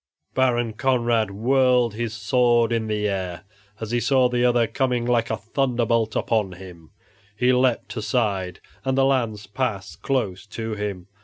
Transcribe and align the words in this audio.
Baron 0.33 0.73
Conrad 0.73 1.29
whirled 1.29 1.93
his 1.93 2.11
sword 2.15 2.71
in 2.71 2.87
the 2.87 3.07
air, 3.07 3.43
as 3.79 3.91
he 3.91 3.99
saw 3.99 4.29
the 4.29 4.43
other 4.43 4.65
coming 4.65 5.05
like 5.05 5.29
a 5.29 5.37
thunderbolt 5.37 6.15
upon 6.15 6.53
him; 6.53 6.89
he 7.37 7.53
leaped 7.53 7.95
aside, 7.95 8.59
and 8.83 8.97
the 8.97 9.05
lance 9.05 9.45
passed 9.45 10.01
close 10.01 10.47
to 10.47 10.73
him. 10.73 11.05